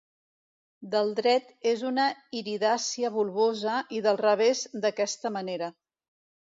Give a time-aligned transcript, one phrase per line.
[0.95, 2.07] Del dret és una
[2.41, 5.75] iridàcia bulbosa i del revés, d'aquesta manera.